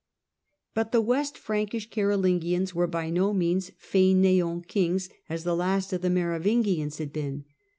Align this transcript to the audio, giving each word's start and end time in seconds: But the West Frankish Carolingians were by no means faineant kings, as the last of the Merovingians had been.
But 0.73 0.91
the 0.91 0.99
West 0.99 1.37
Frankish 1.37 1.91
Carolingians 1.91 2.73
were 2.73 2.87
by 2.87 3.11
no 3.11 3.35
means 3.35 3.69
faineant 3.79 4.65
kings, 4.67 5.09
as 5.29 5.43
the 5.43 5.55
last 5.55 5.93
of 5.93 6.01
the 6.01 6.09
Merovingians 6.09 6.97
had 6.97 7.13
been. 7.13 7.45